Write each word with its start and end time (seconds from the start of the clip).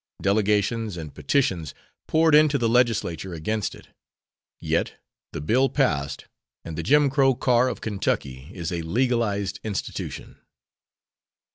Delegations 0.19 0.97
and 0.97 1.13
petitions 1.13 1.75
poured 2.07 2.33
into 2.33 2.57
the 2.57 2.67
Legislature 2.67 3.35
against 3.35 3.75
it, 3.75 3.89
yet 4.59 4.95
the 5.31 5.39
bill 5.39 5.69
passed 5.69 6.25
and 6.65 6.75
the 6.75 6.81
Jim 6.81 7.07
Crow 7.07 7.35
Car 7.35 7.67
of 7.69 7.81
Kentucky 7.81 8.49
is 8.51 8.71
a 8.71 8.81
legalized 8.81 9.59
institution. 9.63 10.37